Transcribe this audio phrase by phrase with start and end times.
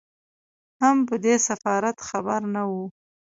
[0.81, 2.85] هم په دې سفارت خبر نه وو.